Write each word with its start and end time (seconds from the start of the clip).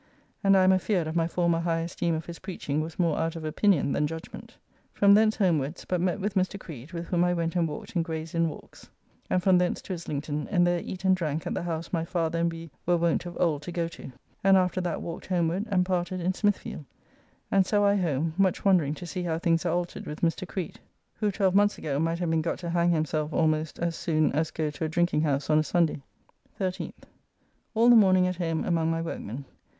And 0.43 0.57
I 0.57 0.63
am 0.63 0.73
afeard 0.73 1.15
my 1.15 1.27
former 1.27 1.59
high 1.59 1.81
esteem 1.81 2.15
of 2.15 2.25
his 2.25 2.39
preaching 2.39 2.81
was 2.81 2.97
more 2.97 3.19
out 3.19 3.35
of 3.35 3.45
opinion 3.45 3.91
than 3.91 4.07
judgment. 4.07 4.57
From 4.93 5.13
thence 5.13 5.35
homewards, 5.35 5.85
but 5.85 6.01
met 6.01 6.19
with 6.19 6.33
Mr. 6.33 6.59
Creed, 6.59 6.91
with 6.91 7.05
whom 7.05 7.23
I 7.23 7.35
went 7.35 7.55
and 7.55 7.67
walked 7.67 7.95
in 7.95 8.01
Grayes 8.01 8.33
Inn 8.33 8.49
walks, 8.49 8.89
and 9.29 9.43
from 9.43 9.59
thence 9.59 9.79
to 9.83 9.93
Islington, 9.93 10.47
and 10.47 10.65
there 10.65 10.79
eat 10.83 11.05
and 11.05 11.15
drank 11.15 11.45
at 11.45 11.53
the 11.53 11.61
house 11.61 11.93
my 11.93 12.03
father 12.03 12.39
and 12.39 12.51
we 12.51 12.71
were 12.87 12.97
wont 12.97 13.27
of 13.27 13.37
old 13.39 13.61
to 13.61 13.71
go 13.71 13.87
to; 13.89 14.11
and 14.43 14.57
after 14.57 14.81
that 14.81 15.03
walked 15.03 15.27
homeward, 15.27 15.67
and 15.69 15.85
parted 15.85 16.19
in 16.19 16.33
Smithfield: 16.33 16.83
and 17.51 17.63
so 17.67 17.85
I 17.85 17.95
home, 17.95 18.33
much 18.39 18.65
wondering 18.65 18.95
to 18.95 19.05
see 19.05 19.21
how 19.21 19.37
things 19.37 19.67
are 19.67 19.71
altered 19.71 20.07
with 20.07 20.21
Mr. 20.21 20.47
Creed, 20.47 20.79
who, 21.13 21.29
twelve 21.29 21.53
months 21.53 21.77
ago, 21.77 21.99
might 21.99 22.17
have 22.17 22.31
been 22.31 22.41
got 22.41 22.57
to 22.57 22.71
hang 22.71 22.89
himself 22.89 23.31
almost 23.33 23.77
as 23.77 23.95
soon 23.95 24.31
as 24.31 24.49
go 24.49 24.71
to 24.71 24.85
a 24.85 24.89
drinking 24.89 25.21
house 25.21 25.47
on 25.47 25.59
a 25.59 25.63
Sunday. 25.63 26.01
13th. 26.59 27.03
All 27.75 27.87
the 27.87 27.95
morning 27.95 28.25
at 28.25 28.37
home 28.37 28.63
among 28.65 28.89
my 28.89 29.03
workmen. 29.03 29.45